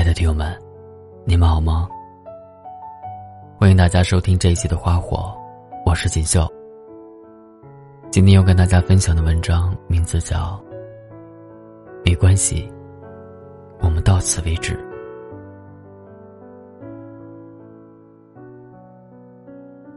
[0.00, 0.58] 亲爱的听友们，
[1.26, 1.86] 你们好吗？
[3.58, 5.18] 欢迎大家收听这一期的《花火》，
[5.84, 6.50] 我是锦绣。
[8.10, 10.58] 今天要跟大家分享的文章名字叫
[12.02, 12.66] 《没关系，
[13.80, 14.74] 我们到此为止》。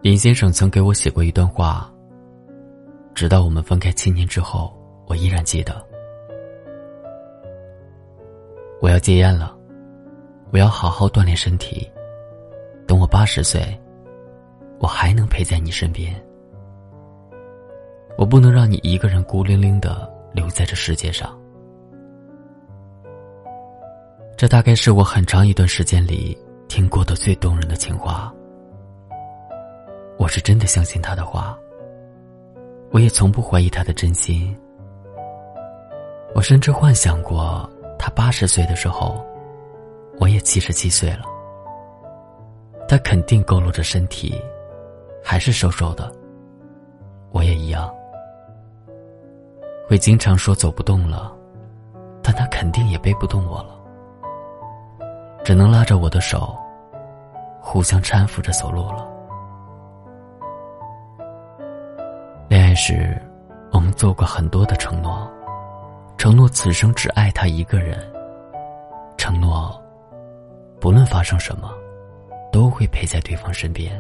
[0.02, 1.90] 林先生曾给我写过一段话，
[3.16, 4.78] 直到我们分开七年之后，
[5.08, 5.82] 我依然记得。
[8.82, 9.58] 我要戒烟了，
[10.54, 11.92] 我要好好锻炼身体。
[12.86, 13.60] 等我八十岁，
[14.78, 16.14] 我还能陪在你身边。
[18.20, 21.36] 我不能让你一个人孤零零的留在这世界上。
[24.38, 28.32] 这大概是我很长一段时间里听过的最动人的情话。
[30.20, 31.58] 我是真的相信他的话，
[32.92, 34.56] 我也从不怀疑他的真心。
[36.36, 37.68] 我甚至幻想过。
[37.98, 39.26] 他八十岁的时候，
[40.20, 41.26] 我也七十七岁了。
[42.88, 44.40] 他肯定佝偻着身体，
[45.24, 46.12] 还是瘦瘦的。
[47.32, 47.92] 我也一样，
[49.88, 51.34] 会经常说走不动了，
[52.22, 53.76] 但他肯定也背不动我了，
[55.44, 56.56] 只能拉着我的手，
[57.60, 59.08] 互相搀扶着走路了。
[62.48, 63.20] 恋爱时，
[63.72, 65.28] 我们做过很多的承诺。
[66.16, 68.00] 承诺此生只爱他一个人，
[69.18, 69.83] 承诺
[70.84, 71.72] 不论发生什么，
[72.52, 73.98] 都会陪在对方身边。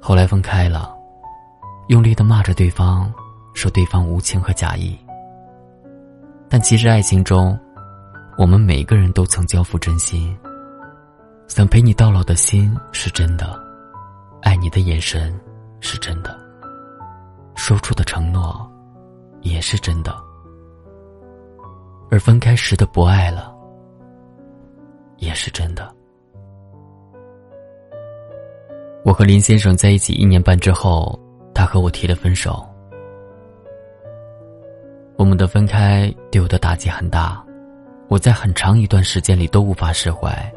[0.00, 0.92] 后来分开了，
[1.86, 3.08] 用力的骂着对方，
[3.54, 4.98] 说对方无情和假意。
[6.48, 7.56] 但其实爱情中，
[8.36, 10.36] 我们每个人都曾交付真心，
[11.46, 13.56] 想陪你到老的心是真的，
[14.42, 15.32] 爱你的眼神
[15.78, 16.36] 是真的，
[17.54, 18.68] 说出的承诺。
[19.42, 20.12] 也是真的，
[22.10, 23.51] 而分开时的不爱了，
[25.22, 25.88] 也是真的。
[29.04, 31.18] 我和林先生在一起一年半之后，
[31.54, 32.64] 他和我提了分手。
[35.16, 37.40] 我们的分开对我的打击很大，
[38.08, 40.52] 我在很长一段时间里都无法释怀，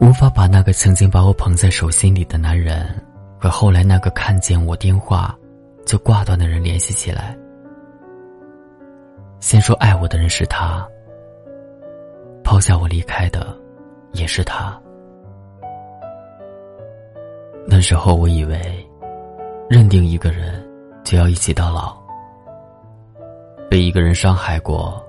[0.00, 2.84] 无法把那个曾经把我捧在手心里的男人
[3.38, 5.36] 和后来那个看见我电话
[5.86, 7.38] 就挂断的人联系起来。
[9.38, 10.86] 先说爱我的人是他，
[12.44, 13.56] 抛下我离开的
[14.12, 14.78] 也是他。
[17.66, 18.60] 那时候我以为，
[19.70, 20.62] 认定一个人
[21.04, 21.96] 就要一起到老。
[23.70, 25.02] 被一个人伤害过，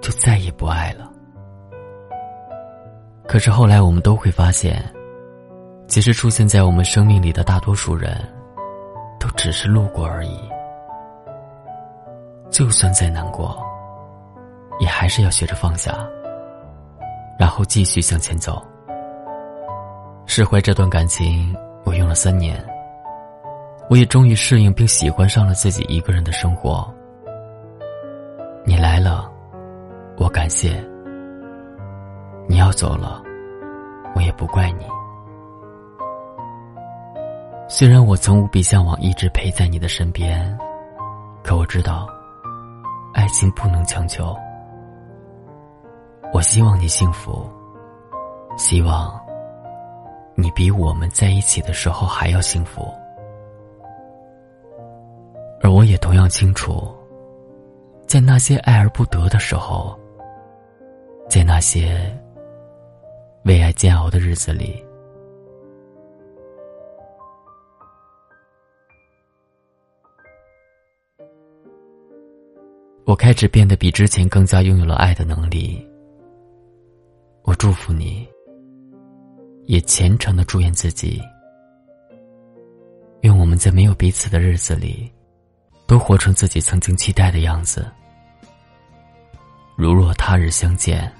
[0.00, 1.08] 就再也不爱了。
[3.28, 4.82] 可是后来我们都会发现，
[5.86, 8.16] 其实出现在我们生命里的大多数人，
[9.20, 10.36] 都只是路过而已。
[12.50, 13.56] 就算再难过，
[14.80, 15.96] 也还是要学着放下，
[17.40, 18.62] 然后继续向前走。
[20.26, 22.62] 释怀这段感情，我用了三年，
[23.88, 26.86] 我也终于适应并喜欢上了自己一个人的生活。
[28.62, 29.26] 你来了，
[30.18, 30.68] 我感谢；
[32.46, 33.22] 你要走了，
[34.14, 34.84] 我也不怪你。
[37.68, 40.58] 虽然我曾无比向往一直陪在你的身边，
[41.42, 42.06] 可我知道。
[43.14, 44.36] 爱情不能强求，
[46.40, 47.46] 我希望你幸福，
[48.56, 49.20] 希望
[50.34, 52.90] 你比我们在一起的时候还要幸福，
[55.60, 56.90] 而我也同样清楚，
[58.06, 59.94] 在那些爱而不得的时候，
[61.28, 62.00] 在那些
[63.44, 64.82] 为爱煎熬的日子里。
[73.04, 75.86] 我开始变得比之前更加拥有了爱的能力。
[77.60, 78.26] 祝福你，
[79.66, 81.20] 也虔诚的祝愿自己，
[83.20, 85.12] 愿我们在没有彼此的日子里，
[85.86, 87.86] 都活成自己曾经期待的样子。
[89.76, 91.12] 如若他日相见，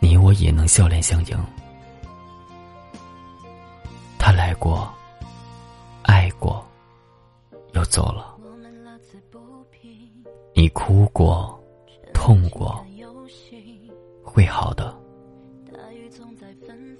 [0.00, 1.44] 你我也能笑脸相迎。
[4.18, 4.86] 他来过，
[6.02, 6.62] 爱过，
[7.72, 8.36] 又走了。
[10.54, 11.58] 你哭过，
[12.24, 12.82] 痛过，
[14.22, 14.96] 会好的，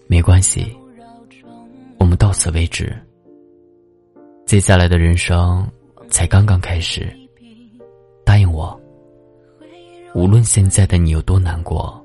[0.06, 0.76] 没关系，
[1.98, 2.94] 我们到此为止。
[4.44, 5.66] 接下来的人生
[6.10, 7.10] 才刚刚开始，
[8.22, 8.78] 答应我，
[10.14, 11.98] 无论现在的你有多难过，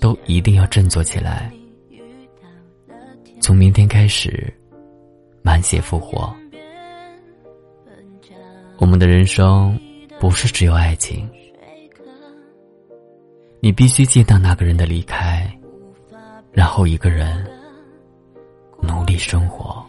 [0.00, 1.52] 都一定要振作起来。
[3.42, 4.50] 从明天开始，
[5.42, 6.34] 满血复活，
[8.78, 9.78] 我们的人生。
[10.18, 11.28] 不是只有爱情，
[13.66, 15.44] 你必须接纳那个人的离开，
[16.52, 17.44] 然后一个人
[18.80, 19.84] 努力生活。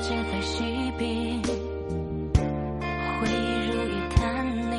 [0.00, 1.40] 今非昔比，
[3.20, 4.20] 回忆如一滩
[4.70, 4.74] 泥，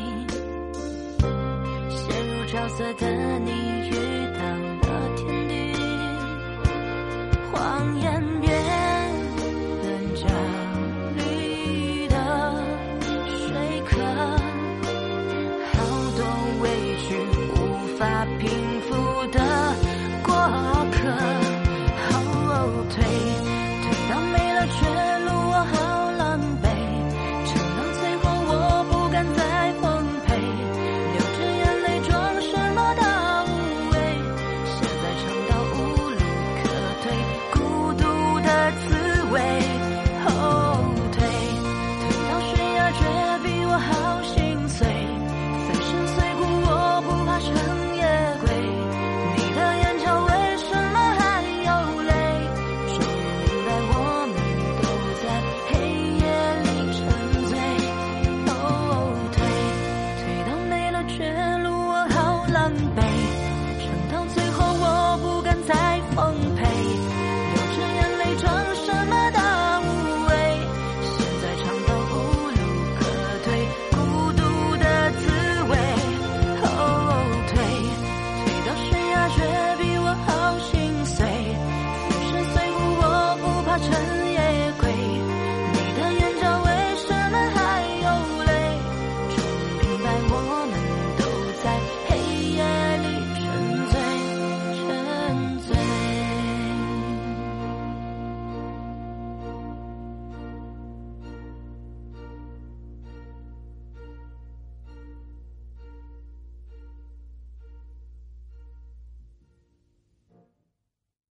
[1.89, 3.01] 陷入沼泽的
[3.39, 3.49] 你
[3.89, 3.91] 遇
[4.33, 4.39] 到
[4.89, 5.51] 了天地，
[7.51, 7.53] 谎
[7.99, 8.03] 言